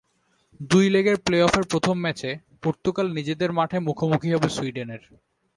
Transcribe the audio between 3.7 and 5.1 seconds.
মুখোমুখি হবে সুইডেনের।